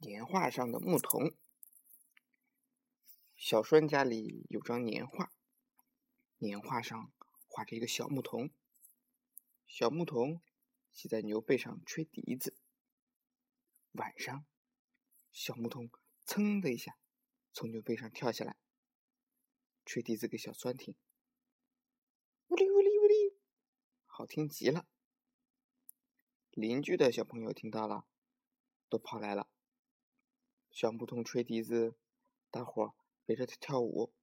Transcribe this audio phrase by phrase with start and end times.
[0.00, 1.34] 年画上的牧童。
[3.34, 5.32] 小栓家里有张年画，
[6.36, 7.12] 年画上
[7.48, 8.50] 画着一个小牧童。
[9.66, 10.40] 小牧童
[10.92, 12.56] 骑在牛背上吹笛子。
[13.92, 14.46] 晚上，
[15.32, 15.90] 小牧童
[16.24, 16.96] 噌的一下
[17.52, 18.56] 从牛背上跳下来，
[19.84, 20.94] 吹笛子给小栓听。
[22.46, 23.36] 呜哩呜哩呜哩，
[24.06, 24.86] 好听极了。
[26.52, 28.06] 邻居的小朋友听到了，
[28.88, 29.48] 都跑来了。
[30.78, 31.96] 小牧童吹笛子，
[32.52, 32.94] 大伙儿
[33.26, 34.14] 围着他跳舞，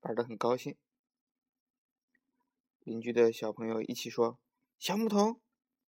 [0.00, 0.78] 玩的很高兴。
[2.78, 4.40] 邻居的小朋友一起说
[4.80, 5.42] ：“小牧童，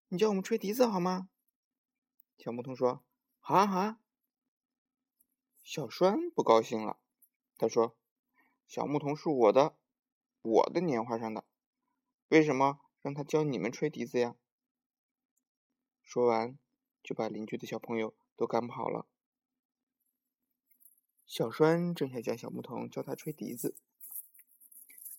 [0.09, 1.29] 你教我们吹笛子好吗？”
[2.37, 3.05] 小牧童说
[3.39, 4.01] ：“好啊，好啊。”
[5.63, 6.99] 小栓不高兴了，
[7.57, 7.95] 他说
[8.67, 9.77] ：“小牧童是我的，
[10.41, 11.45] 我的年画上的，
[12.27, 14.35] 为什么让他教你们吹笛子呀？”
[16.03, 16.59] 说完，
[17.01, 19.07] 就把邻居的小朋友都赶跑了。
[21.35, 23.75] 小栓正想叫小牧童教他吹笛子，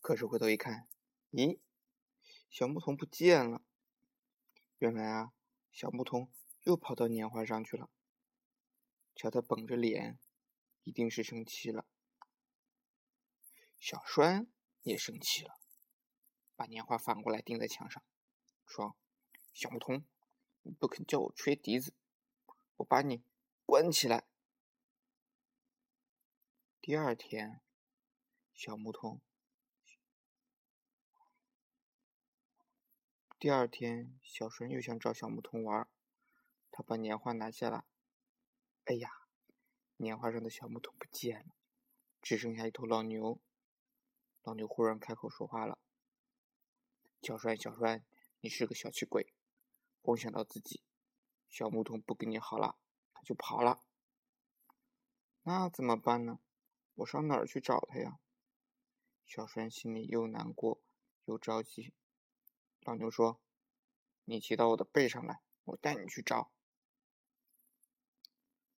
[0.00, 0.86] 可是回头一看，
[1.32, 1.58] 咦，
[2.48, 3.60] 小牧童不见了。
[4.78, 5.32] 原来啊，
[5.72, 6.30] 小牧童
[6.62, 7.90] 又跑到年画上去了。
[9.16, 10.20] 瞧他绷着脸，
[10.84, 11.84] 一定是生气了。
[13.80, 14.46] 小栓
[14.84, 15.58] 也生气了，
[16.54, 18.00] 把年画反过来钉在墙上，
[18.64, 18.94] 说
[19.52, 20.04] ：“小牧童，
[20.62, 21.92] 你不肯教我吹笛子，
[22.76, 23.24] 我把你
[23.66, 24.24] 关起来。”
[26.86, 27.62] 第二天，
[28.52, 29.22] 小牧童。
[33.38, 35.88] 第二天，小栓又想找小牧童玩，
[36.70, 37.84] 他把年画拿下来。
[38.84, 39.08] 哎呀，
[39.96, 41.54] 年画上的小牧童不见了，
[42.20, 43.40] 只剩下一头老牛。
[44.42, 45.78] 老牛忽然开口说话了
[47.22, 48.04] ：“小栓，小栓，
[48.40, 49.32] 你是个小气鬼，
[50.02, 50.82] 光想到自己。
[51.48, 52.76] 小牧童不跟你好了，
[53.14, 53.82] 他就跑了。
[55.44, 56.40] 那怎么办呢？”
[56.96, 58.20] 我上哪儿去找他呀？
[59.26, 60.82] 小栓心里又难过
[61.24, 61.92] 又着急。
[62.82, 63.40] 老牛说
[64.24, 66.52] ：“你骑到我的背上来，我带你去找。”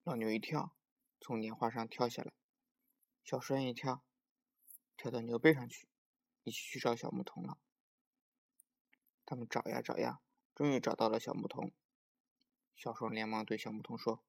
[0.03, 0.77] 老牛一跳，
[1.21, 2.33] 从年画上跳下来。
[3.25, 4.05] 小栓一跳，
[4.97, 5.89] 跳到牛背上去，
[6.45, 7.59] 一起去找小牧童了。
[9.27, 10.21] 他们找呀找呀，
[10.55, 11.73] 终于找到了小牧童。
[12.77, 14.23] 小栓连忙对小牧童说：“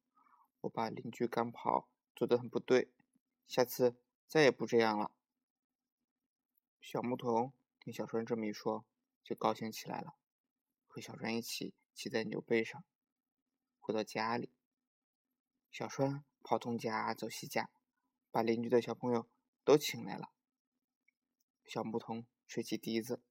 [0.62, 2.92] 我把邻居赶跑，做的很不对。”
[3.48, 3.98] 下次
[4.28, 5.12] 再也不这样了。
[6.82, 8.86] 小牧童听小栓这么一说，
[9.24, 10.18] 就高兴起来了，
[10.86, 12.84] 和小栓一起骑在牛背上，
[13.80, 14.52] 回到家里。
[15.72, 17.70] 小川跑东家走西家，
[18.32, 19.30] 把邻居的小朋友
[19.64, 20.32] 都请来了。
[21.66, 23.22] 小牧童吹起笛子，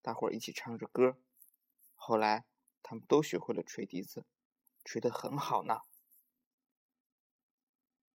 [0.00, 1.18] 大伙儿一起唱着歌。
[1.94, 2.46] 后来，
[2.82, 4.26] 他们都学会了吹笛子，
[4.84, 5.82] 吹得很好呢。